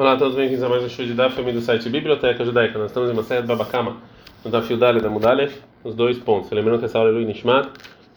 Olá 0.00 0.12
a 0.14 0.16
todos, 0.16 0.34
bem-vindos 0.34 0.62
a 0.62 0.68
mais 0.70 0.82
um 0.82 0.88
show 0.88 1.04
de 1.04 1.12
Daf, 1.12 1.42
do 1.42 1.60
site 1.60 1.90
Biblioteca 1.90 2.42
Judaica. 2.42 2.78
Nós 2.78 2.90
estamos 2.90 3.10
em 3.10 3.12
uma 3.12 3.22
série 3.22 3.42
de 3.42 3.48
Babakama, 3.48 3.98
no 4.42 4.50
Daf 4.50 4.72
Yudale 4.72 4.98
da 4.98 5.10
Mudalef, 5.10 5.54
os 5.84 5.94
dois 5.94 6.16
pontos. 6.18 6.50
Lembrando 6.50 6.78
que 6.78 6.86
essa 6.86 6.96
aula 6.96 7.10
é 7.10 7.12
Lui 7.12 7.26
Nishmat, 7.26 7.68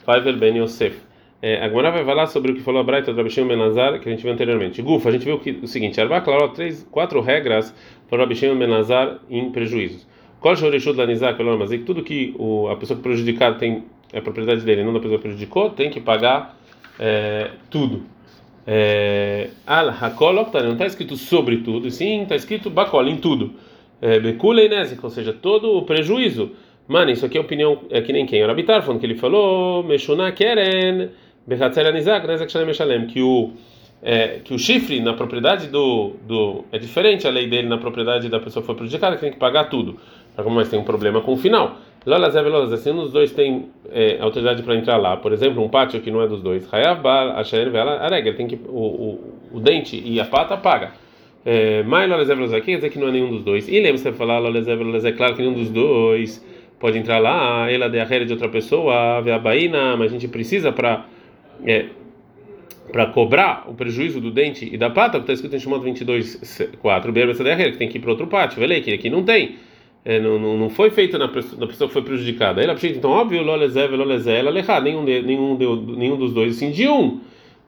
Faivel 0.05 0.37
Ben 0.37 0.57
Yosef. 0.59 0.97
É, 1.41 1.61
a 1.61 1.67
Gemara 1.67 1.91
vai 1.91 2.05
falar 2.05 2.27
sobre 2.27 2.53
o 2.53 2.55
que 2.55 2.61
falou 2.61 2.79
a 2.79 2.85
Braita 2.85 3.11
do 3.11 3.17
Rabishim 3.17 3.45
Benazar, 3.45 3.99
que 3.99 4.07
a 4.07 4.11
gente 4.13 4.23
viu 4.23 4.31
anteriormente. 4.31 4.81
Gufa, 4.81 5.09
a 5.09 5.11
gente 5.11 5.25
viu 5.25 5.37
que, 5.39 5.59
o 5.61 5.67
seguinte: 5.67 5.99
Arba 5.99 6.21
clarou 6.21 6.47
três, 6.47 6.87
quatro 6.89 7.19
regras 7.19 7.75
para 8.09 8.15
o 8.15 8.19
Rabishim 8.21 8.57
Benazar 8.57 9.19
em 9.29 9.51
prejuízos. 9.51 10.07
O 10.41 10.69
Reshut 10.69 10.97
Lanizar 10.97 11.35
pelo 11.35 11.51
Amazik? 11.51 11.83
Tudo 11.83 12.01
que 12.01 12.33
o, 12.39 12.69
a 12.69 12.77
pessoa 12.77 12.97
prejudicada 12.97 13.57
tem 13.57 13.83
é 14.13 14.21
propriedade 14.21 14.61
dele, 14.61 14.85
não 14.85 14.93
da 14.93 15.01
pessoa 15.01 15.17
que 15.17 15.23
prejudicou, 15.23 15.69
tem 15.71 15.89
que 15.89 15.99
pagar 15.99 16.57
é, 16.97 17.49
tudo. 17.69 18.03
É, 18.65 19.49
al 19.67 19.89
hakol 19.89 20.33
não 20.33 20.73
está 20.73 20.85
escrito 20.85 21.17
sobre 21.17 21.57
tudo, 21.57 21.91
sim 21.91 22.23
está 22.23 22.35
escrito 22.35 22.69
bakol 22.69 23.07
em 23.07 23.17
tudo. 23.17 23.53
É, 24.01 24.19
Bekulei 24.19 24.69
ou 25.01 25.09
seja, 25.09 25.33
todo 25.33 25.77
o 25.77 25.83
prejuízo. 25.83 26.51
Mano, 26.87 27.11
isso 27.11 27.25
aqui 27.25 27.37
é 27.37 27.41
opinião, 27.41 27.79
é 27.89 28.01
que 28.01 28.11
nem 28.11 28.25
quem? 28.25 28.43
O 28.43 28.47
Rabitar, 28.47 28.81
falando 28.83 28.99
que 28.99 29.05
ele 29.05 29.15
falou, 29.15 29.83
Meshuna 29.83 30.31
Keren, 30.33 31.09
Bechatzer 31.47 31.85
Anizak, 31.85 32.27
Nezak 32.27 32.51
Shalem 32.51 32.67
Meshalem, 32.67 33.07
que 33.07 33.21
o 33.21 33.51
é, 34.03 34.39
que 34.43 34.53
o 34.53 34.59
chifre 34.59 34.99
na 34.99 35.13
propriedade 35.13 35.67
do, 35.67 36.11
do. 36.27 36.65
É 36.71 36.77
diferente 36.77 37.25
a 37.25 37.31
lei 37.31 37.47
dele 37.47 37.69
na 37.69 37.77
propriedade 37.77 38.27
da 38.27 38.39
pessoa 38.39 38.61
que 38.61 38.67
foi 38.67 38.75
prejudicada, 38.75 39.15
que 39.15 39.21
tem 39.21 39.31
que 39.31 39.39
pagar 39.39 39.69
tudo. 39.69 39.97
Mas 40.51 40.67
tem 40.67 40.77
um 40.77 40.83
problema 40.83 41.21
com 41.21 41.31
o 41.33 41.37
final. 41.37 41.77
Lola 42.05 42.29
Zé 42.29 42.43
Veloz, 42.43 42.71
assim, 42.73 42.91
um 42.91 42.97
dos 42.97 43.13
dois 43.13 43.31
tem 43.31 43.69
é, 43.89 44.17
autoridade 44.19 44.61
para 44.63 44.75
entrar 44.75 44.97
lá. 44.97 45.15
Por 45.15 45.31
exemplo, 45.31 45.63
um 45.63 45.69
pátio 45.69 46.01
que 46.01 46.11
não 46.11 46.21
é 46.21 46.27
dos 46.27 46.41
dois. 46.41 46.71
Hayav 46.71 47.01
Bal, 47.01 47.31
Asher 47.37 47.71
Vela, 47.71 47.99
Arega, 47.99 48.33
tem 48.33 48.47
que. 48.47 48.59
O, 48.67 48.77
o, 48.77 49.33
o 49.53 49.59
dente 49.59 50.01
e 50.03 50.19
a 50.19 50.25
pata 50.25 50.57
paga. 50.57 50.91
Mas 51.85 52.09
Lola 52.09 52.25
Zé 52.25 52.35
Veloz 52.35 52.53
aqui 52.53 52.67
quer 52.67 52.75
dizer 52.75 52.89
que 52.89 52.99
não 52.99 53.07
é 53.07 53.11
nenhum 53.11 53.29
dos 53.29 53.43
dois. 53.43 53.67
E 53.67 53.79
lembra 53.79 53.97
você 53.97 54.11
falar 54.11 54.39
Lola 54.39 54.61
Zé 54.61 54.75
Veloz, 54.75 55.05
é 55.05 55.11
claro 55.11 55.35
que 55.35 55.41
nenhum 55.41 55.53
dos 55.53 55.69
dois 55.69 56.43
pode 56.79 56.97
entrar 56.97 57.19
lá. 57.19 57.71
Ela 57.71 57.89
de 57.89 57.99
a 57.99 58.05
de 58.05 58.33
outra 58.33 58.49
pessoa, 58.49 59.17
a 59.17 59.39
baína, 59.39 59.95
mas 59.95 60.11
a 60.11 60.13
gente 60.13 60.27
precisa 60.27 60.71
para. 60.71 61.05
É, 61.65 61.85
para 62.91 63.07
cobrar 63.07 63.63
o 63.67 63.73
prejuízo 63.73 64.19
do 64.19 64.29
dente 64.29 64.69
e 64.71 64.77
da 64.77 64.89
pata, 64.89 65.17
que 65.17 65.23
está 65.23 65.33
escrito 65.33 65.55
em 65.55 65.59
Shimon 65.59 65.79
22, 65.79 66.69
4, 66.81 67.13
que 67.13 67.77
tem 67.77 67.87
que 67.87 67.97
ir 67.97 68.01
para 68.01 68.11
outro 68.11 68.27
pátio, 68.27 68.59
vê 68.59 68.81
que 68.81 68.93
aqui 68.93 69.09
não 69.09 69.23
tem. 69.23 69.55
É, 70.05 70.19
não, 70.19 70.37
não, 70.37 70.57
não, 70.57 70.69
foi 70.69 70.89
feito 70.89 71.17
na 71.17 71.29
pessoa, 71.29 71.59
na 71.61 71.65
pessoa 71.65 71.87
que 71.87 71.93
foi 71.93 72.01
prejudicada. 72.01 72.61
Então, 72.83 73.09
óbvio, 73.09 73.41
lolezé, 73.41 73.87
lolezé, 73.87 74.39
ela 74.39 74.51
lechá, 74.51 74.81
nenhum, 74.81 75.05
de, 75.05 75.21
nenhum, 75.21 75.55
de, 75.55 75.65
nenhum 75.95 76.17
dos 76.17 76.33
dois, 76.33 76.55
sim, 76.55 76.71
de 76.71 76.87
um. 76.87 77.21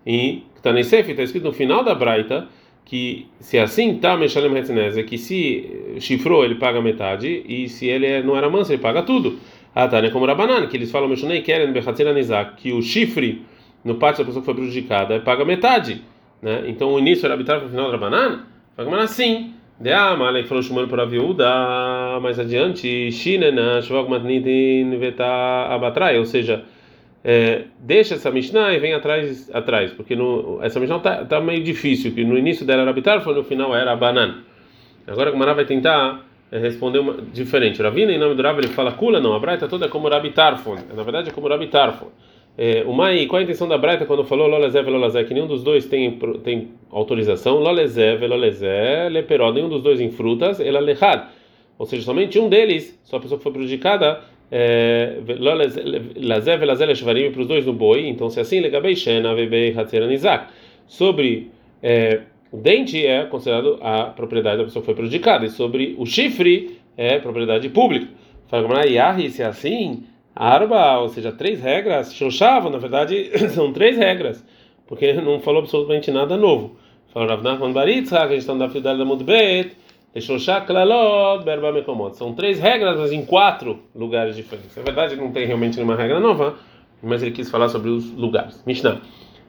E 0.05 0.43
está 0.55 0.73
nesse 0.73 0.97
está 0.97 1.23
escrito 1.23 1.45
no 1.45 1.53
final 1.53 1.83
da 1.83 1.95
Braita 1.95 2.47
que 2.85 3.25
se 3.39 3.57
assim 3.57 3.95
tá 3.95 4.15
Meshalem 4.15 4.53
é 4.55 5.03
que 5.03 5.17
se 5.17 5.97
chifrou 5.99 6.45
ele 6.45 6.55
paga 6.55 6.79
metade 6.81 7.43
e 7.47 7.67
se 7.67 7.87
ele 7.87 8.05
é, 8.05 8.21
não 8.21 8.37
era 8.37 8.49
manso 8.49 8.71
ele 8.71 8.81
paga 8.81 9.01
tudo. 9.01 9.39
Ah, 9.73 9.87
tá, 9.87 10.01
né? 10.01 10.09
Como 10.09 10.25
Rabanan, 10.25 10.67
que 10.67 10.77
eles 10.77 10.91
falam 10.91 11.09
Meshonei 11.09 11.41
Keren 11.41 11.73
Bechatzir 11.73 12.05
que 12.57 12.71
o 12.71 12.81
chifre 12.81 13.41
no 13.83 13.95
pátio 13.95 14.23
da 14.23 14.27
pessoa 14.27 14.41
que 14.41 14.45
foi 14.45 14.53
prejudicada 14.53 15.19
paga 15.19 15.43
metade, 15.43 16.01
né? 16.41 16.63
Então 16.67 16.93
o 16.93 16.99
início 16.99 17.25
era 17.25 17.33
arbitrário 17.33 17.63
para 17.63 17.67
o 17.67 17.71
final 17.71 17.87
da 17.87 17.97
Rabanan, 17.97 18.43
paga 18.75 18.95
assim. 19.01 19.51
De 19.77 19.91
ama, 19.91 20.29
ele 20.29 20.47
falou 20.47 20.63
Shuman 20.63 20.87
para 20.87 21.03
a 21.03 21.05
viúva, 21.05 21.43
mais 22.19 22.39
adiante, 22.39 23.11
Shinena, 23.11 23.79
Veta 24.99 25.25
Abatrai, 25.69 26.17
ou 26.17 26.25
seja, 26.25 26.63
é, 27.23 27.63
deixa 27.79 28.15
essa 28.15 28.29
Mishnah 28.29 28.73
e 28.73 28.79
vem 28.79 28.93
atrás, 28.93 29.49
atrás 29.53 29.91
porque 29.91 30.15
no, 30.15 30.59
essa 30.61 30.79
Mishnah 30.79 30.97
está 30.97 31.25
tá 31.25 31.41
meio 31.41 31.63
difícil, 31.63 32.13
que 32.13 32.23
no 32.23 32.37
início 32.37 32.65
dela 32.65 32.83
era 32.83 32.91
Abitar, 32.91 33.21
foi 33.21 33.33
no 33.33 33.43
final 33.43 33.75
era 33.75 33.95
Banan. 33.95 34.43
Agora 35.07 35.31
o 35.31 35.37
Mará 35.37 35.53
vai 35.53 35.65
tentar 35.65 36.25
é, 36.51 36.59
responder 36.59 36.99
uma, 36.99 37.13
diferente. 37.33 37.81
Ravina, 37.81 38.11
em 38.11 38.19
nome 38.19 38.35
do 38.35 38.43
Rav, 38.43 38.59
ele 38.59 38.67
fala 38.67 38.91
Kula, 38.91 39.19
não, 39.19 39.33
a 39.33 39.39
Braita 39.39 39.67
toda 39.67 39.87
é 39.87 39.89
como 39.89 40.07
Rabi 40.07 40.31
Tarfon, 40.31 40.77
na 40.95 41.03
verdade 41.03 41.29
é 41.29 41.31
como 41.31 41.47
Rabi 41.47 41.67
Tarfon. 41.67 42.11
É, 42.57 42.83
o 42.85 42.93
Mai, 42.93 43.25
qual 43.25 43.41
a 43.41 43.43
intenção 43.43 43.67
da 43.67 43.77
Braita 43.77 44.05
quando 44.05 44.23
falou 44.23 44.47
Lolezev 44.47 44.87
Lolezé? 44.87 45.25
Que 45.25 45.33
nenhum 45.33 45.47
dos 45.47 45.61
dois 45.61 45.87
tem, 45.87 46.17
tem 46.41 46.69
autorização. 46.89 47.57
Lolezev 47.57 48.25
Lolezé, 48.25 49.09
leperó, 49.09 49.51
nenhum 49.51 49.67
dos 49.67 49.81
dois 49.81 49.99
em 49.99 50.09
frutas, 50.09 50.61
ela 50.61 50.79
lehad. 50.79 51.27
Ou 51.77 51.85
seja, 51.85 52.03
somente 52.03 52.39
um 52.39 52.47
deles, 52.47 52.97
só 53.03 53.17
a 53.17 53.19
pessoa 53.19 53.37
que 53.37 53.43
foi 53.43 53.51
prejudicada, 53.51 54.21
é, 54.51 55.17
Lazev 56.17 56.61
para 57.31 57.41
os 57.41 57.47
dois 57.47 57.65
no 57.65 57.73
boi. 57.73 58.07
Então, 58.07 58.29
se 58.29 58.39
assim, 58.39 58.59
Legabei 58.59 58.95
Shena. 58.95 59.35
Sobre 60.87 61.51
é, 61.81 62.21
o 62.51 62.57
dente 62.57 63.05
é 63.05 63.25
considerado 63.25 63.77
a 63.81 64.05
propriedade 64.05 64.57
da 64.57 64.63
pessoa 64.63 64.81
que 64.81 64.85
foi 64.85 64.95
prejudicada. 64.95 65.45
E 65.45 65.49
sobre 65.49 65.95
o 65.97 66.05
chifre 66.05 66.79
é 66.95 67.19
propriedade 67.19 67.67
pública. 67.69 68.07
Fala, 68.47 68.85
Yahi, 68.85 69.29
se 69.29 69.41
é 69.41 69.45
assim 69.45 70.03
Arba, 70.35 70.99
ou 70.99 71.07
seja, 71.07 71.31
três 71.31 71.61
regras, 71.61 72.13
Shoshava, 72.13 72.69
na 72.69 72.77
verdade, 72.77 73.31
são 73.55 73.71
três 73.71 73.97
regras, 73.97 74.45
porque 74.85 75.13
não 75.13 75.39
falou 75.39 75.61
absolutamente 75.61 76.11
nada 76.11 76.35
novo. 76.35 76.75
Falou 77.13 77.29
Rav 77.29 77.41
Nachman 77.41 77.71
Baritza, 77.71 78.17
que 78.17 78.23
a 78.23 78.27
gente 78.27 78.39
está 78.39 78.53
na 78.53 78.69
Fidel 78.69 78.97
da 78.97 79.05
Mudbet, 79.05 79.71
São 82.17 82.33
três 82.33 82.59
regras, 82.59 82.97
mas 82.97 83.11
em 83.11 83.25
quatro 83.25 83.79
lugares 83.93 84.35
diferentes. 84.35 84.75
Na 84.75 84.83
verdade, 84.83 85.15
não 85.15 85.31
tem 85.31 85.45
realmente 85.45 85.75
nenhuma 85.75 85.95
regra 85.95 86.19
nova, 86.19 86.55
mas 87.03 87.21
ele 87.21 87.31
quis 87.31 87.49
falar 87.49 87.69
sobre 87.69 87.89
os 87.89 88.09
lugares. 88.11 88.63
Mishnah. 88.65 89.01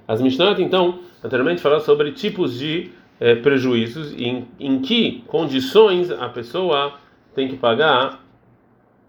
As 0.09 0.21
Mishnah, 0.21 0.56
então, 0.59 1.00
anteriormente 1.22 1.60
falaram 1.60 1.82
sobre 1.82 2.12
tipos 2.12 2.59
de 2.59 2.91
eh, 3.21 3.37
prejuízos, 3.37 4.12
em, 4.19 4.47
em 4.59 4.81
que 4.81 5.22
condições 5.27 6.10
a 6.10 6.28
pessoa 6.28 6.94
tem 7.34 7.48
que 7.48 7.56
pagar 7.56 8.25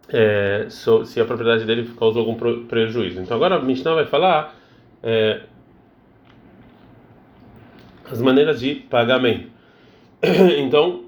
é, 0.10 0.68
so, 0.70 1.06
se 1.06 1.20
a 1.20 1.26
propriedade 1.26 1.66
dele 1.66 1.90
causou 1.98 2.26
algum 2.26 2.36
prejuízo. 2.66 3.20
Então 3.22 3.36
agora 3.36 3.56
a 3.56 3.60
Mishnah 3.60 3.94
vai 3.94 4.06
falar 4.06 4.56
é, 5.04 5.42
as 8.10 8.22
maneiras 8.22 8.60
de 8.60 8.76
pagamento. 8.76 9.50
Então, 10.58 11.07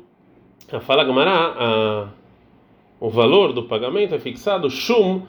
fala 0.80 1.04
Gamará, 1.04 2.10
o 3.00 3.10
valor 3.10 3.54
do 3.54 3.64
pagamento 3.64 4.14
é 4.14 4.20
fixado 4.20 4.70
shum 4.70 5.22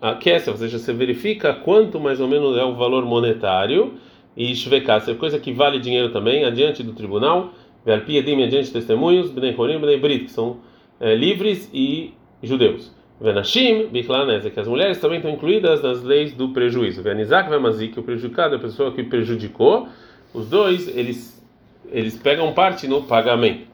a 0.00 0.14
kessa, 0.14 0.50
ou 0.50 0.56
seja, 0.56 0.78
você 0.78 0.92
verifica 0.92 1.54
quanto 1.54 2.00
mais 2.00 2.20
ou 2.20 2.28
menos 2.28 2.56
é 2.56 2.64
o 2.64 2.74
valor 2.74 3.04
monetário 3.04 3.94
e 4.36 4.54
shvekasser, 4.54 5.16
coisa 5.16 5.38
que 5.38 5.52
vale 5.52 5.78
dinheiro 5.78 6.10
também, 6.10 6.44
adiante 6.44 6.82
do 6.82 6.92
tribunal, 6.92 7.52
verpiedim, 7.84 8.42
adiante 8.42 8.72
testemunhos, 8.72 9.30
bnei 9.30 9.54
horim, 9.56 9.78
bnei 9.78 9.98
brit, 9.98 10.24
que 10.24 10.30
são 10.30 10.58
é, 11.00 11.14
livres 11.14 11.70
e 11.72 12.12
judeus. 12.42 12.92
Venashim, 13.20 13.88
Bichlanes, 13.88 14.44
que 14.44 14.60
as 14.60 14.68
mulheres 14.68 14.98
também 15.00 15.18
estão 15.18 15.32
incluídas 15.32 15.82
nas 15.82 16.02
leis 16.04 16.32
do 16.32 16.50
prejuízo. 16.50 17.02
Venizak, 17.02 17.50
Vemazik, 17.50 17.98
o 17.98 18.02
prejudicado, 18.02 18.54
a 18.54 18.58
pessoa 18.58 18.92
que 18.92 19.02
prejudicou, 19.02 19.88
os 20.32 20.48
dois, 20.48 20.86
eles, 20.96 21.44
eles 21.90 22.16
pegam 22.16 22.52
parte 22.52 22.86
no 22.86 23.02
pagamento. 23.02 23.67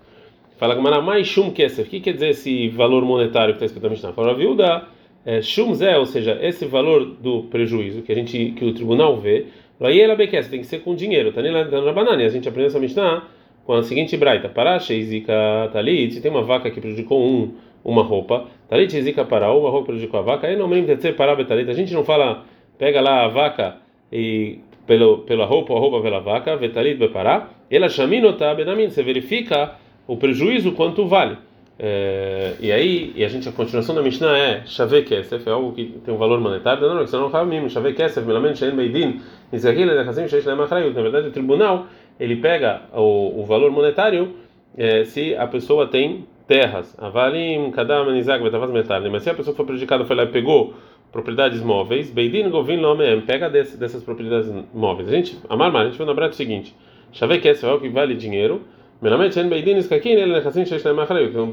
Fala 0.57 0.75
Gamara, 0.75 1.01
mais 1.01 1.27
Shum 1.27 1.51
Kesef. 1.51 1.89
O 1.89 1.91
que 1.91 2.01
quer 2.01 2.13
dizer 2.13 2.31
esse 2.31 2.69
valor 2.69 3.05
monetário 3.05 3.55
que 3.55 3.65
está 3.65 3.67
escrito 3.67 3.85
na 3.85 3.91
Mishnah? 3.91 4.13
Fala 4.13 4.31
a 4.31 4.35
viúva, 4.35 4.89
é, 5.25 5.43
Shum 5.43 5.75
Zé, 5.75 5.99
ou 5.99 6.07
seja, 6.07 6.39
esse 6.41 6.65
valor 6.67 7.05
do 7.05 7.45
prejuízo 7.45 8.03
que 8.03 8.13
a 8.13 8.15
gente, 8.15 8.53
que 8.57 8.65
o 8.65 8.73
tribunal 8.73 9.17
vê, 9.17 9.47
aí 9.81 10.01
ela 10.01 10.15
bequece, 10.15 10.51
tem 10.51 10.61
que 10.61 10.67
ser 10.67 10.81
com 10.81 10.95
dinheiro. 10.95 11.33
Tá 11.33 11.43
na 11.43 11.93
banana. 11.93 12.23
E 12.23 12.27
a 12.27 12.29
gente 12.29 12.49
aprende 12.49 12.69
essa 12.69 12.79
Mishnah 12.79 13.25
com 13.65 13.73
a 13.73 13.83
seguinte 13.83 14.17
braita: 14.17 14.49
Pará, 14.49 14.79
Sheizika 14.79 15.71
Talit, 15.73 16.21
tem 16.21 16.31
uma 16.31 16.43
vaca 16.43 16.71
que 16.71 16.81
prejudicou 16.81 17.21
um 17.21 17.53
uma 17.85 18.03
roupa, 18.03 18.47
talit 18.69 18.91
zika 19.03 19.25
para 19.25 19.53
uma 19.53 19.69
roupa 19.69 19.89
prejudicou 19.89 20.19
a 20.19 20.23
vaca, 20.23 20.47
aí 20.47 20.57
não 20.57 20.67
me 20.67 20.83
para 21.17 21.37
betalit. 21.37 21.69
A 21.69 21.75
gente 21.75 21.93
não 21.93 22.03
fala, 22.03 22.45
pega 22.79 23.01
lá 23.01 23.27
a 23.27 23.29
vaca 23.29 23.77
e 24.11 24.61
pelo 24.87 25.19
pela 25.19 25.45
roupa, 25.45 25.75
a 25.75 25.79
roupa 25.79 26.01
pela 26.01 26.21
vaca, 26.21 26.57
vetalit 26.57 26.97
bepará. 26.97 27.51
Ela 27.71 27.89
chaminota 27.89 28.55
benamin, 28.55 28.89
você 28.89 29.03
verifica 29.03 29.75
o 30.07 30.17
prejuízo 30.17 30.73
quanto 30.73 31.07
vale. 31.07 31.37
É, 31.77 32.55
e 32.61 32.71
aí, 32.71 33.13
e 33.17 33.25
a 33.25 33.29
gente 33.29 33.49
a 33.49 33.53
continuação 33.53 33.95
da 33.95 34.03
Mishnah 34.03 34.39
é 34.39 34.63
chave 34.65 35.03
kesef, 35.03 35.49
é 35.49 35.53
algo 35.53 35.73
que 35.73 35.87
tem 36.05 36.15
um 36.15 36.17
valor 36.17 36.41
monetário, 36.41 36.89
não, 36.89 37.05
você 37.05 37.17
não 37.17 37.31
fala 37.31 37.45
mesmo, 37.47 37.69
chave 37.69 37.93
kesef, 37.95 38.25
melamen 38.25 38.55
shein 38.55 38.77
beidin, 38.77 39.21
nizahil 39.51 39.91
edachazim 39.91 40.29
sheish 40.29 40.47
lem 40.47 40.61
achrayut. 40.61 40.95
Na 40.95 41.03
verdade, 41.03 41.29
o 41.29 41.31
tribunal 41.33 41.87
ele 42.19 42.37
pega 42.37 42.83
o, 42.93 43.41
o 43.41 43.45
valor 43.45 43.73
monetário 43.73 44.37
é, 44.77 45.05
se 45.05 45.35
a 45.35 45.47
pessoa 45.49 45.89
tem 45.89 46.27
terras, 46.47 46.95
avalim, 46.99 47.71
kadam, 47.73 48.13
nizag, 48.13 48.43
betavaz 48.43 48.71
metarne, 48.71 49.09
mas 49.11 49.25
se 49.25 49.31
a 49.31 49.35
pessoa 49.35 49.57
foi 49.57 49.65
prejudicada, 49.65 50.05
foi 50.05 50.15
lá 50.15 50.25
e 50.25 50.29
pegou 50.29 50.75
propriedades 51.11 51.61
móveis, 51.61 52.11
beidin, 52.11 52.51
govin, 52.51 52.77
lomem, 52.77 53.21
pega 53.23 53.49
desse, 53.49 53.77
dessas 53.77 54.03
propriedades 54.03 54.53
móveis. 54.73 55.09
A 55.09 55.13
gente, 55.13 55.39
amar, 55.49 55.75
a 55.75 55.85
gente 55.87 55.99
vai 55.99 56.07
lembrar 56.07 56.31
o 56.31 56.33
seguinte, 56.33 56.75
chave 57.13 57.39
que 57.39 57.49
é 57.49 57.53
o 57.53 57.81
que 57.81 57.89
vale 57.89 58.15
dinheiro, 58.15 58.63
Nechassim, 59.03 60.65
sheish 60.65 60.85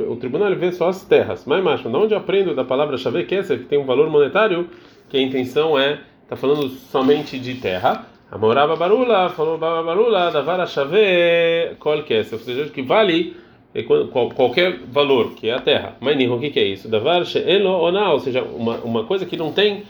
O 0.10 0.16
tribunal 0.16 0.56
vê 0.56 0.72
só 0.72 0.90
as 0.90 1.04
terras. 1.04 1.46
Mas, 1.46 1.64
macho, 1.64 1.90
de 1.90 1.96
onde 1.96 2.14
eu 2.14 2.18
aprendo 2.18 2.56
da 2.56 2.64
palavra 2.64 2.98
chave 2.98 3.26
que 3.26 3.42
que 3.42 3.58
tem 3.66 3.80
um 3.80 3.86
valor 3.86 4.10
monetário, 4.10 4.70
que 5.10 5.18
a 5.18 5.22
intenção 5.22 5.78
é, 5.78 6.00
está 6.24 6.36
falando 6.36 6.70
somente 6.70 7.38
de 7.38 7.56
terra, 7.56 8.06
Amorava 8.32 8.78
Barula 8.78 9.30
falou 9.30 9.58
Barula 9.58 10.32
davar 10.32 10.66
chave 10.66 11.76
kol 11.80 12.04
kesef, 12.04 12.36
ou 12.36 12.40
seja, 12.40 12.70
que 12.70 12.82
vale 12.82 13.36
qualquer 14.36 14.80
valor, 14.90 15.34
que 15.34 15.50
é 15.50 15.54
a 15.54 15.60
terra. 15.60 15.98
Mas 16.00 16.16
o 16.30 16.40
que, 16.40 16.50
que 16.50 16.60
é 16.60 16.64
isso? 16.64 16.88
Davar 16.88 17.26
she'elo 17.26 17.70
oná, 17.70 18.12
ou 18.14 18.20
seja, 18.20 18.42
uma, 18.42 18.78
uma 18.78 19.04
coisa 19.04 19.26
que 19.26 19.36
não 19.36 19.52
tem 19.52 19.84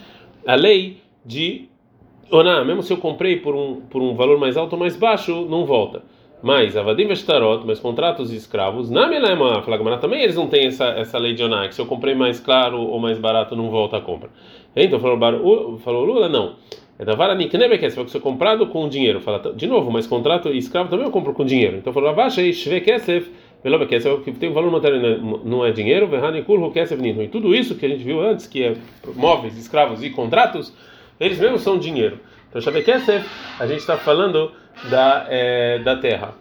a 0.47 0.55
lei 0.55 0.97
de 1.23 1.67
oná, 2.31 2.63
mesmo 2.65 2.81
se 2.81 2.91
eu 2.91 2.97
comprei 2.97 3.37
por 3.37 3.55
um, 3.55 3.81
por 3.81 4.01
um 4.01 4.15
valor 4.15 4.39
mais 4.39 4.57
alto 4.57 4.73
ou 4.73 4.79
mais 4.79 4.95
baixo, 4.95 5.45
não 5.47 5.65
volta. 5.65 6.01
Mas 6.41 6.75
avadim 6.75 7.05
vestarot, 7.05 7.63
mas 7.65 7.79
contratos 7.79 8.31
de 8.31 8.37
escravos, 8.37 8.89
na 8.89 9.07
melema 9.07 9.61
flagmana 9.61 9.97
também 9.97 10.23
eles 10.23 10.35
não 10.35 10.47
têm 10.47 10.65
essa, 10.67 10.85
essa 10.85 11.19
lei 11.19 11.33
de 11.33 11.43
oná, 11.43 11.67
que 11.67 11.75
se 11.75 11.81
eu 11.81 11.85
comprei 11.85 12.15
mais 12.15 12.39
claro 12.39 12.81
ou 12.81 12.99
mais 12.99 13.19
barato 13.19 13.55
não 13.55 13.69
volta 13.69 13.97
a 13.97 14.01
compra. 14.01 14.29
Então 14.75 14.99
falou, 14.99 15.77
falou 15.79 16.03
Lula, 16.03 16.27
não. 16.27 16.55
É 16.97 17.05
da 17.05 17.15
vara 17.15 17.35
niknebekes, 17.35 17.95
vai 17.95 18.07
ser 18.07 18.19
comprado 18.19 18.67
com 18.67 18.87
dinheiro. 18.87 19.21
Fala, 19.21 19.53
de 19.55 19.67
novo, 19.67 19.91
mas 19.91 20.05
contrato 20.05 20.49
escravo 20.49 20.89
também 20.89 21.05
eu 21.05 21.11
compro 21.11 21.33
com 21.33 21.43
dinheiro. 21.43 21.77
Então 21.77 21.91
falou, 21.91 22.13
e 22.13 22.53
shvekesef, 22.53 23.31
velobekesef, 23.63 24.23
que 24.23 24.31
tem 24.31 24.49
um 24.49 24.53
valor 24.53 24.71
material 24.71 25.19
não 25.43 25.65
é 25.65 25.71
dinheiro, 25.71 26.07
verhanikur 26.07 26.71
kesef. 26.71 27.01
E 27.03 27.27
tudo 27.27 27.55
isso 27.55 27.75
que 27.75 27.85
a 27.85 27.89
gente 27.89 28.03
viu 28.03 28.21
antes, 28.21 28.45
que 28.45 28.63
é 28.63 28.75
móveis, 29.15 29.57
escravos 29.57 30.03
e 30.03 30.09
contratos, 30.09 30.71
eles 31.19 31.39
mesmos 31.39 31.61
são 31.61 31.77
dinheiro. 31.77 32.19
Então 32.51 32.61
shvekesef, 32.61 33.25
a 33.57 33.65
gente 33.65 33.79
está 33.79 33.95
falando 33.95 34.51
da, 34.89 35.25
é, 35.29 35.79
da 35.79 35.95
terra. 35.95 36.33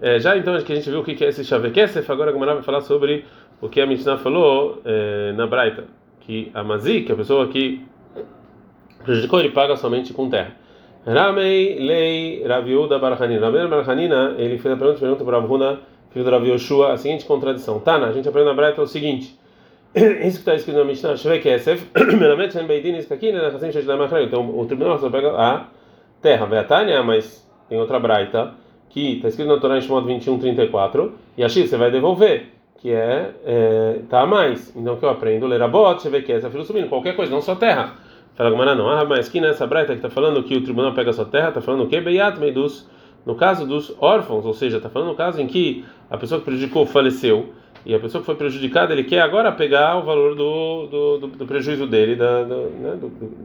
É, 0.00 0.18
já 0.18 0.34
então 0.34 0.58
que 0.62 0.72
a 0.72 0.76
gente 0.76 0.88
viu 0.88 1.00
o 1.00 1.04
que 1.04 1.22
é 1.22 1.28
esse 1.28 1.44
shvekesef, 1.44 2.10
agora 2.10 2.30
a 2.30 2.32
Gamara 2.32 2.54
vai 2.54 2.62
falar 2.62 2.80
sobre 2.80 3.26
o 3.60 3.68
que 3.68 3.78
a 3.78 3.86
Mishnah 3.86 4.16
falou 4.16 4.80
é, 4.86 5.32
na 5.32 5.46
Braita, 5.46 5.84
que 6.20 6.50
a 6.54 6.64
Mazi, 6.64 7.02
que 7.02 7.12
é 7.12 7.14
a 7.14 7.18
pessoa 7.18 7.46
que 7.48 7.84
prejudicou, 9.04 9.38
ele 9.38 9.50
paga 9.50 9.76
somente 9.76 10.14
com 10.14 10.30
terra. 10.30 10.56
Ramei 11.06 11.78
lei 11.78 12.42
Raviuda 12.46 12.98
Barhanina. 12.98 13.46
Rabi 13.46 13.68
Barhanina, 13.68 14.34
ele 14.38 14.56
fez 14.56 14.72
a 14.74 14.78
pergunta, 14.78 14.98
pergunta 14.98 15.24
para 15.24 15.40
Ravuna, 15.40 15.80
filho 16.10 16.24
do 16.24 16.30
Rav 16.30 16.46
Yoshua, 16.46 16.92
a 16.94 16.96
seguinte 16.96 17.26
contradição. 17.26 17.80
Tana, 17.80 18.06
a 18.06 18.12
gente 18.12 18.26
aprende 18.26 18.48
na 18.48 18.54
Breta 18.54 18.80
o 18.80 18.86
seguinte. 18.86 19.38
Isso 19.94 20.36
que 20.36 20.50
está 20.50 20.54
escrito 20.54 20.78
na 20.78 20.84
Mishnah, 20.84 21.16
Shvei 21.16 21.40
Kesef, 21.40 21.84
Melamed 22.16 22.52
Shen 22.52 22.66
Beidin 22.66 22.96
Iskakin, 22.96 23.32
Nachassim 23.32 23.72
Shej 23.72 23.84
Lamachrei. 23.86 24.26
Então 24.26 24.56
o 24.56 24.64
tribunal 24.64 24.98
só 24.98 25.10
pega 25.10 25.32
a 25.32 25.66
terra. 26.22 26.46
Veatania, 26.46 27.02
mas 27.02 27.48
tem 27.68 27.78
outra 27.78 27.98
Braita, 27.98 28.54
que 28.88 29.16
está 29.16 29.28
escrito 29.28 29.48
na 29.48 29.58
Torá 29.58 29.78
em 29.78 29.80
Shemot 29.80 30.06
21, 30.06 30.38
34, 30.38 31.12
e 31.36 31.42
a 31.42 31.48
X 31.48 31.68
você 31.68 31.76
vai 31.76 31.90
devolver, 31.90 32.46
que 32.78 32.92
é, 32.92 33.30
é 33.44 34.00
tá 34.08 34.20
a 34.20 34.26
mais. 34.26 34.74
Então 34.76 34.94
o 34.94 34.96
que 34.96 35.04
eu 35.04 35.10
aprendo? 35.10 35.46
Lerabot, 35.48 36.00
Shvei 36.00 36.22
Kesef, 36.22 36.52
filho 36.52 36.64
subindo, 36.64 36.88
qualquer 36.88 37.16
coisa, 37.16 37.32
não 37.32 37.42
só 37.42 37.56
terra. 37.56 37.94
Fala 38.36 38.50
Gumara, 38.50 38.76
não. 38.76 38.88
Ah, 38.88 39.04
mas 39.04 39.28
aqui 39.28 39.40
nessa 39.40 39.66
breita 39.66 39.92
que 39.92 39.98
está 39.98 40.08
falando 40.08 40.42
que 40.44 40.56
o 40.56 40.62
tribunal 40.62 40.94
pega 40.94 41.10
a 41.10 41.12
sua 41.12 41.24
terra, 41.24 41.48
está 41.48 41.60
falando 41.60 41.82
o 41.82 41.88
quê? 41.88 42.00
Beiat 42.00 42.38
Meidus. 42.38 42.88
No 43.26 43.34
caso 43.34 43.66
dos 43.66 43.94
órfãos, 44.00 44.46
ou 44.46 44.54
seja, 44.54 44.78
está 44.78 44.88
falando 44.88 45.08
no 45.08 45.14
caso 45.14 45.42
em 45.42 45.46
que 45.46 45.84
a 46.08 46.16
pessoa 46.16 46.38
que 46.38 46.46
prejudicou 46.46 46.86
faleceu 46.86 47.50
e 47.84 47.94
a 47.94 47.98
pessoa 47.98 48.20
que 48.20 48.26
foi 48.26 48.34
prejudicada 48.34 48.92
ele 48.92 49.04
quer 49.04 49.20
agora 49.20 49.50
pegar 49.52 49.96
o 49.98 50.02
valor 50.02 50.34
do, 50.34 50.86
do, 50.86 51.18
do, 51.18 51.26
do 51.28 51.46
prejuízo 51.46 51.86
dele, 51.86 52.16
da, 52.16 52.44
do, 52.44 52.70
né, 52.70 52.98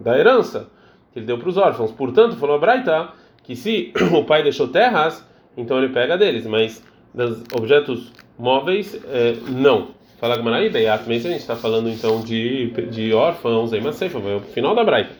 da 0.04 0.18
herança 0.18 0.70
que 1.12 1.20
ele 1.20 1.26
deu 1.26 1.38
para 1.38 1.50
os 1.50 1.58
órfãos. 1.58 1.92
Portanto, 1.92 2.36
falou 2.36 2.58
a 2.58 2.60
Braita 2.60 3.10
que 3.44 3.56
se 3.56 3.94
o 4.14 4.24
pai 4.24 4.44
deixou 4.44 4.68
terras, 4.68 5.26
então 5.56 5.78
ele 5.78 5.90
pega 5.90 6.18
deles, 6.18 6.46
mas 6.46 6.84
dos 7.14 7.44
objetos 7.54 8.12
móveis, 8.38 9.02
é, 9.08 9.36
não. 9.48 9.96
Fala 10.18 10.38
Gamaraí, 10.38 10.70
Beyat, 10.70 11.04
mas 11.08 11.26
a 11.26 11.30
gente 11.30 11.42
está 11.42 11.56
falando 11.56 11.90
então 11.90 12.22
de, 12.22 12.68
de 12.90 13.14
órfãos, 13.14 13.74
aí 13.74 13.82
mas 13.82 13.98
foi 13.98 14.36
o 14.36 14.40
final 14.42 14.76
da 14.76 14.84
Braita. 14.84 15.12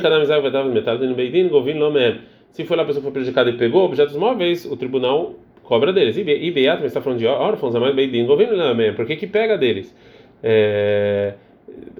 Cada 0.00 0.18
metade. 0.64 2.20
Se 2.50 2.64
foi 2.64 2.76
lá 2.76 2.82
a 2.82 2.86
pessoa 2.86 3.00
que 3.00 3.04
foi 3.04 3.12
prejudicada 3.12 3.50
e 3.50 3.56
pegou 3.56 3.84
objetos 3.84 4.16
móveis, 4.16 4.64
o 4.64 4.76
tribunal 4.76 5.34
cobra 5.66 5.92
deles. 5.92 6.16
E 6.16 6.50
Beyat, 6.50 6.78
mas 6.80 6.86
está 6.86 7.00
falando 7.00 7.18
de 7.18 7.26
órfãos, 7.26 7.74
é 7.74 7.78
mais 7.78 7.94
Beidin, 7.94 8.24
Govin 8.24 8.46
Lomer. 8.46 8.94
Por 8.94 9.04
que 9.06 9.16
que 9.16 9.26
pega 9.26 9.58
deles? 9.58 9.94
É, 10.42 11.34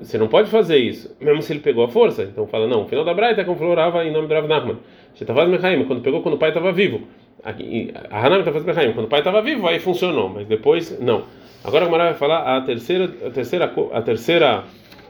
você 0.00 0.16
não 0.16 0.28
pode 0.28 0.48
fazer 0.48 0.78
isso, 0.78 1.14
mesmo 1.20 1.42
se 1.42 1.52
ele 1.52 1.60
pegou 1.60 1.84
a 1.84 1.88
força. 1.88 2.22
Então 2.22 2.46
fala, 2.46 2.66
não, 2.66 2.82
o 2.82 2.86
final 2.86 3.04
da 3.04 3.12
Braita 3.12 3.40
é 3.40 3.44
como 3.44 3.58
falou 3.58 3.74
Rava 3.74 4.04
em 4.04 4.12
nome 4.12 4.28
do 4.28 4.34
Rav 4.34 4.46
Nachman. 4.46 4.78
Shetavaz 5.14 5.48
Mechaim, 5.48 5.84
quando 5.84 6.00
pegou 6.00 6.22
quando 6.22 6.34
o 6.34 6.38
pai 6.38 6.50
estava 6.50 6.72
vivo. 6.72 7.02
A 7.42 8.26
Hanam 8.26 8.40
está 8.40 8.52
fazendo 8.52 8.66
Mechaim, 8.66 8.92
quando 8.92 9.06
o 9.06 9.08
pai 9.08 9.20
estava 9.20 9.42
vivo, 9.42 9.66
aí 9.66 9.78
funcionou, 9.78 10.28
mas 10.28 10.46
depois 10.46 10.98
não. 11.00 11.24
Agora 11.64 11.84
a 11.84 11.86
Gemara 11.86 12.04
vai 12.04 12.14
falar 12.14 12.56
a 12.56 12.60
terceira, 12.60 13.04
a 13.26 13.30
terceira, 13.30 13.72
a 13.92 14.02
terceira 14.02 14.64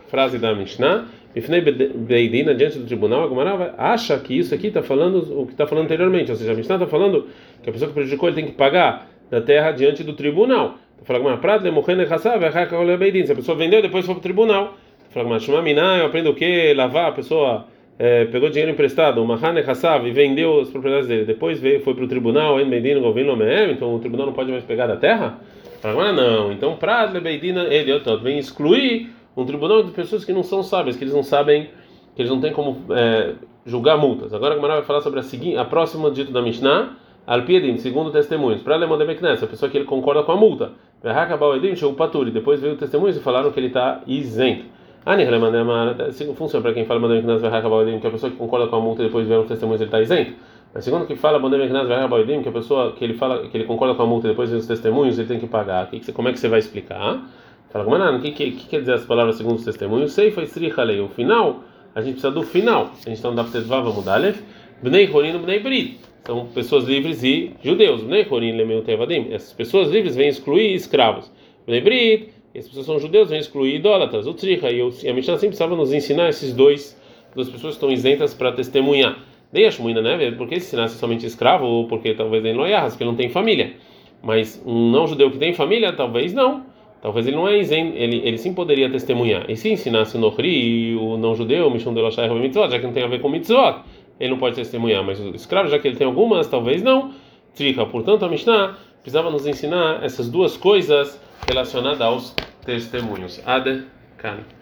frase 0.09 0.39
da 0.39 0.55
Mishnah. 0.55 1.07
Ifnei 1.37 1.61
Beidina, 1.61 2.55
diante 2.55 2.79
do 2.79 2.87
tribunal, 2.87 3.27
a 3.27 3.29
Gemara 3.29 3.75
acha 3.77 4.19
que 4.19 4.39
isso 4.39 4.55
aqui 4.55 4.69
está 4.69 4.83
falando 4.83 5.39
o 5.39 5.45
que 5.45 5.53
está 5.53 5.67
falando 5.67 5.85
anteriormente. 5.85 6.31
Ou 6.31 6.37
seja, 6.37 6.53
a 6.53 6.55
Mishnah 6.55 6.77
está 6.77 6.87
falando 6.87 7.27
que 7.63 7.69
a 7.69 7.73
pessoa 7.75 7.89
que 7.89 7.95
prejudicou 7.95 8.31
ele 8.31 8.37
tem 8.37 8.47
que 8.47 8.53
pagar 8.53 9.07
da 9.31 9.43
terra 9.43 9.71
diante 9.71 10.03
do 10.03 10.15
tribunal. 10.15 10.77
Fala 11.05 11.19
Gemara, 11.19 11.37
Prat 11.37 11.63
morrendo 11.71 12.07
Se 12.07 13.33
a 13.33 13.35
pessoa 13.35 13.55
vendeu, 13.55 13.83
depois 13.83 14.07
foi 14.07 14.15
para 14.15 14.21
o 14.21 14.23
tribunal. 14.23 14.79
Fala 15.11 15.27
Gemara, 15.27 15.41
Shema 15.41 15.99
eu 15.99 16.07
aprendo 16.07 16.31
o 16.31 16.35
que? 16.35 16.73
Lavar, 16.73 17.11
a 17.11 17.13
pessoa 17.13 17.67
é, 17.99 18.25
pegou 18.25 18.49
dinheiro 18.49 18.73
emprestado, 18.73 19.23
Mahane 19.23 19.61
Hassav, 19.61 20.09
e 20.09 20.13
vendeu 20.13 20.61
as 20.61 20.71
propriedades 20.71 21.07
dele. 21.07 21.27
Depois 21.27 21.61
veio, 21.61 21.81
foi 21.81 21.93
para 21.93 22.05
o 22.05 22.09
tribunal, 22.09 22.59
então 22.59 23.95
o 23.95 23.99
tribunal 23.99 24.25
não 24.25 24.33
pode 24.33 24.51
mais 24.51 24.65
pegar 24.65 24.87
da 24.87 24.97
terra? 24.97 25.39
Agora 25.85 26.15
não. 26.15 26.51
Então, 26.51 26.77
para 26.77 27.09
Beidina, 27.09 27.65
ele 27.65 27.93
vem 28.23 28.39
excluir 28.39 29.11
um 29.37 29.45
tribunal 29.45 29.83
de 29.83 29.91
pessoas 29.91 30.25
que 30.25 30.33
não 30.33 30.43
são 30.43 30.63
sábias, 30.63 30.97
que 30.97 31.05
eles 31.05 31.15
não 31.15 31.23
sabem, 31.23 31.69
que 32.15 32.23
eles 32.23 32.31
não 32.31 32.41
têm 32.41 32.53
como 32.53 32.83
é, 32.91 33.35
julgar 33.67 33.99
multas. 33.99 34.33
Agora 34.33 34.55
a 34.55 34.57
Gemara 34.57 34.77
vai 34.77 34.85
falar 34.85 35.01
sobre 35.03 35.21
a, 35.21 35.23
seguinte, 35.23 35.57
a 35.57 35.65
próxima 35.65 36.11
dito 36.11 36.33
da 36.33 36.41
Mishnah, 36.41 36.97
Alpiedim, 37.27 37.77
segundo 37.77 38.11
testemunhos. 38.11 38.63
Para 38.63 38.77
Lemon 38.77 38.99
Beknes, 38.99 39.43
a 39.43 39.47
pessoa 39.47 39.69
que 39.71 39.77
ele 39.77 39.85
concorda 39.85 40.23
com 40.23 40.33
a 40.33 40.37
multa. 40.37 40.73
Depois 41.03 42.61
veio 42.61 42.77
testemunhos 42.77 43.17
e 43.17 43.21
falaram 43.21 43.51
que 43.51 43.61
ele 43.61 43.67
está 43.67 44.01
isento. 44.07 44.65
Assim 45.05 46.35
funciona 46.35 46.63
para 46.63 46.73
quem 46.73 46.85
fala 46.85 47.01
que 47.01 48.07
a 48.07 48.11
pessoa 48.11 48.31
que 48.31 48.37
concorda 48.37 48.67
com 48.67 48.77
a 48.77 48.81
multa 48.81 49.03
e 49.03 49.07
depois 49.07 49.27
veio 49.27 49.45
testemunhos 49.45 49.81
ele 49.81 49.89
está 49.89 50.01
isento. 50.01 50.33
Mas 50.73 50.85
segundo 50.85 51.07
que 51.07 51.17
fala 51.17 51.41
que 51.41 52.49
a 52.49 52.53
pessoa 52.53 52.93
que 52.93 53.05
ele 53.05 53.15
fala 53.15 53.47
que 53.47 53.57
ele 53.57 53.65
concorda 53.65 53.95
com 53.95 54.03
a 54.03 54.07
multa 54.07 54.29
depois 54.29 54.51
vem 54.51 54.59
os 54.59 54.67
testemunhos, 54.67 55.19
ele 55.19 55.29
tem 55.29 55.39
que 55.39 55.47
pagar. 55.47 55.91
Como 56.13 56.29
é 56.29 56.33
que 56.33 56.39
você 56.39 56.49
vai 56.49 56.59
explicar? 56.59 57.23
Fala, 57.85 58.17
o 58.17 58.21
que, 58.23 58.31
que, 58.33 58.51
que 58.53 58.69
quer 58.69 58.81
dizer 58.81 58.95
essa 58.95 59.07
palavra 59.07 59.33
segundo 59.33 59.57
os 59.57 59.65
testemunhos? 59.65 60.13
Sei 60.13 60.31
foi 60.31 60.47
lei. 60.85 61.01
O 61.01 61.09
final, 61.09 61.65
a 61.95 62.01
gente 62.01 62.13
precisa 62.15 62.31
do 62.31 62.43
final. 62.43 62.93
A 62.95 63.09
gente 63.09 63.17
está 63.17 63.29
no 63.29 63.37
Daptetvá, 63.37 63.81
vamos 63.81 64.05
dar 64.05 64.15
Aleph. 64.15 64.41
Bnei 64.83 65.11
Horin 65.13 65.39
Bnei 65.39 65.61
Brit. 65.61 66.01
São 66.25 66.47
pessoas 66.47 66.85
livres 66.85 67.23
e 67.23 67.53
judeus. 67.63 68.03
Bnei 68.03 68.27
Horin 68.29 68.53
Lemeu 68.53 68.83
Tevadim. 68.83 69.29
Essas 69.31 69.53
pessoas 69.53 69.91
livres 69.91 70.17
vêm 70.17 70.29
excluir 70.29 70.75
escravos. 70.75 71.31
Bnei 71.67 71.81
Brit. 71.81 72.29
Essas 72.55 72.69
pessoas 72.69 72.87
são 72.87 72.99
judeus, 72.99 73.29
vêm 73.29 73.39
excluir 73.39 73.75
idólatras. 73.75 74.27
O 74.27 74.33
Tricha 74.33 74.71
e 74.71 74.81
a 74.81 75.13
Mishnah 75.13 75.35
sempre 75.35 75.49
precisava 75.49 75.77
nos 75.77 75.93
ensinar 75.93 76.31
esses 76.31 76.55
dois, 76.55 76.99
duas 77.35 77.51
pessoas 77.51 77.75
que 77.75 77.77
estão 77.77 77.93
isentas 77.93 78.33
para 78.33 78.51
testemunhar. 78.53 79.19
Dei 79.53 79.67
a 79.67 79.71
Shmuina, 79.71 80.01
né? 80.01 80.31
Porque 80.31 80.59
se 80.59 80.75
nasce 80.75 80.97
somente 80.97 81.27
escravo, 81.27 81.67
ou 81.67 81.87
porque 81.87 82.15
talvez 82.15 82.43
é 82.43 82.55
porque 82.55 83.03
ele 83.03 83.11
não 83.11 83.17
tem 83.17 83.29
família. 83.29 83.75
Mas 84.23 84.63
um 84.65 84.91
não 84.91 85.07
judeu 85.07 85.31
que 85.31 85.37
tem 85.37 85.53
família, 85.53 85.93
talvez 85.93 86.33
não. 86.33 86.65
Talvez 87.01 87.27
ele 87.27 87.37
não 87.37 87.47
é 87.47 87.59
isento, 87.59 87.97
ele, 87.97 88.21
ele 88.25 88.39
sim 88.39 88.53
poderia 88.53 88.91
testemunhar. 88.91 89.49
E 89.49 89.57
se 89.57 89.71
ensinasse 89.71 90.17
o 90.17 90.21
Nohri, 90.21 90.97
o 90.97 91.17
não 91.17 91.35
judeu, 91.35 91.71
Mishon 91.71 91.95
de 91.95 92.01
Loshai 92.01 92.29
Mitzvot, 92.29 92.71
já 92.71 92.79
que 92.79 92.87
não 92.87 92.93
tem 92.93 93.05
a 93.05 93.07
ver 93.07 93.21
com 93.21 93.29
Mitzvot, 93.29 93.83
ele 94.19 94.31
não 94.31 94.39
pode 94.39 94.57
testemunhar. 94.57 95.05
Mas 95.05 95.21
o 95.21 95.35
escravo, 95.35 95.69
já 95.69 95.79
que 95.79 95.87
ele 95.87 95.97
tem 95.97 96.07
algumas, 96.07 96.49
talvez 96.49 96.83
não. 96.83 97.13
Trica. 97.55 97.87
Portanto, 97.87 98.25
a 98.25 98.29
Mishnah 98.29 98.77
precisava 99.03 99.31
nos 99.31 99.47
ensinar 99.47 100.05
essas 100.05 100.29
duas 100.29 100.57
coisas 100.57 101.21
relacionadas 101.47 102.01
aos 102.01 102.35
testemunhos. 102.65 103.41
Ade, 103.47 103.85
Kan. 104.19 104.56